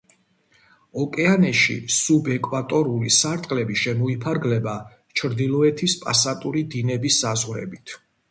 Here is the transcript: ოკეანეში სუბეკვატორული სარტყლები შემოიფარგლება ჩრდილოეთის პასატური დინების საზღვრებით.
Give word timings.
ოკეანეში 1.01 1.75
სუბეკვატორული 1.95 3.11
სარტყლები 3.17 3.77
შემოიფარგლება 3.83 4.75
ჩრდილოეთის 5.21 5.97
პასატური 6.07 6.67
დინების 6.75 7.21
საზღვრებით. 7.27 7.95